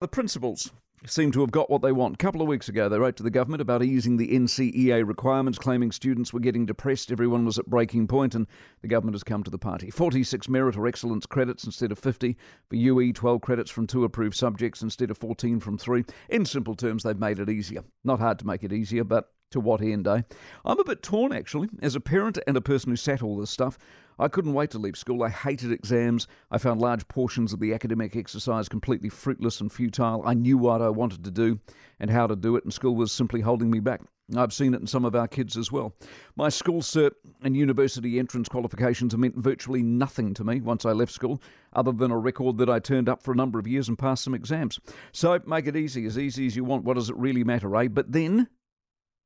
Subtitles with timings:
[0.00, 0.70] The principals
[1.06, 2.14] seem to have got what they want.
[2.14, 5.58] A couple of weeks ago, they wrote to the government about easing the NCEA requirements,
[5.58, 8.46] claiming students were getting depressed, everyone was at breaking point, and
[8.80, 9.90] the government has come to the party.
[9.90, 12.36] 46 merit or excellence credits instead of 50.
[12.70, 16.04] For UE, 12 credits from two approved subjects instead of 14 from three.
[16.28, 17.82] In simple terms, they've made it easier.
[18.04, 20.22] Not hard to make it easier, but to what end, eh?
[20.64, 21.68] I'm a bit torn, actually.
[21.82, 23.78] As a parent and a person who sat all this stuff,
[24.18, 25.22] I couldn't wait to leave school.
[25.22, 26.26] I hated exams.
[26.50, 30.22] I found large portions of the academic exercise completely fruitless and futile.
[30.24, 31.60] I knew what I wanted to do
[32.00, 34.00] and how to do it, and school was simply holding me back.
[34.36, 35.94] I've seen it in some of our kids as well.
[36.36, 37.12] My school cert
[37.42, 41.40] and university entrance qualifications have meant virtually nothing to me once I left school,
[41.72, 44.24] other than a record that I turned up for a number of years and passed
[44.24, 44.78] some exams.
[45.12, 46.84] So make it easy, as easy as you want.
[46.84, 47.88] What does it really matter, eh?
[47.88, 48.48] But then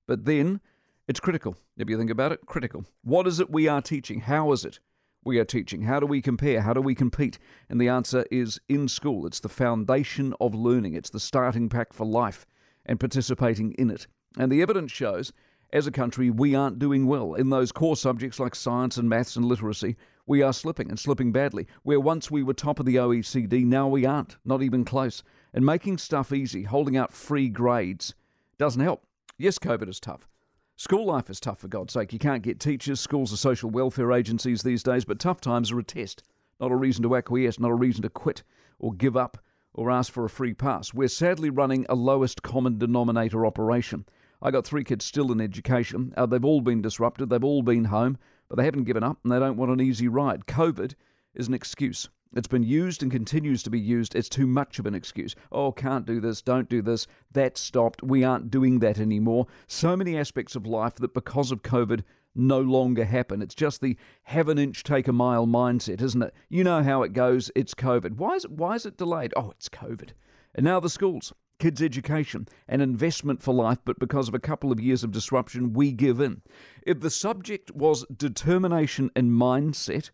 [0.06, 0.60] but then
[1.08, 1.56] it's critical.
[1.76, 2.84] If you think about it, critical.
[3.02, 4.20] What is it we are teaching?
[4.20, 4.78] How is it
[5.24, 5.82] we are teaching?
[5.82, 6.62] How do we compare?
[6.62, 7.38] How do we compete?
[7.68, 9.26] And the answer is in school.
[9.26, 12.46] It's the foundation of learning, it's the starting pack for life
[12.86, 14.06] and participating in it.
[14.38, 15.32] And the evidence shows
[15.72, 17.32] as a country, we aren't doing well.
[17.34, 21.32] In those core subjects like science and maths and literacy, we are slipping and slipping
[21.32, 21.66] badly.
[21.82, 25.22] Where once we were top of the OECD, now we aren't, not even close.
[25.54, 28.14] And making stuff easy, holding out free grades,
[28.58, 29.06] doesn't help.
[29.42, 30.28] Yes, COVID is tough.
[30.76, 32.12] School life is tough, for God's sake.
[32.12, 33.00] You can't get teachers.
[33.00, 36.22] Schools are social welfare agencies these days, but tough times are a test,
[36.60, 38.44] not a reason to acquiesce, not a reason to quit
[38.78, 39.38] or give up
[39.74, 40.94] or ask for a free pass.
[40.94, 44.04] We're sadly running a lowest common denominator operation.
[44.40, 46.14] I got three kids still in education.
[46.16, 48.18] Uh, they've all been disrupted, they've all been home,
[48.48, 50.46] but they haven't given up and they don't want an easy ride.
[50.46, 50.94] COVID
[51.34, 52.08] is an excuse.
[52.34, 54.14] It's been used and continues to be used.
[54.14, 55.34] It's too much of an excuse.
[55.50, 57.06] Oh, can't do this, don't do this.
[57.32, 58.02] That stopped.
[58.02, 59.46] We aren't doing that anymore.
[59.66, 62.02] So many aspects of life that because of COVID
[62.34, 63.42] no longer happen.
[63.42, 66.34] It's just the have an inch, take a mile mindset, isn't it?
[66.48, 67.50] You know how it goes.
[67.54, 68.16] It's COVID.
[68.16, 69.34] Why is it, why is it delayed?
[69.36, 70.10] Oh, it's COVID.
[70.54, 74.72] And now the schools, kids' education, an investment for life, but because of a couple
[74.72, 76.42] of years of disruption, we give in.
[76.86, 80.10] If the subject was determination and mindset,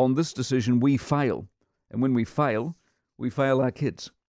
[0.00, 1.46] on this decision, we fail.
[1.90, 2.74] And when we fail,
[3.18, 4.10] we fail our kids.